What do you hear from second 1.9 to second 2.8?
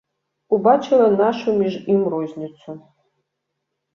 ім розніцу.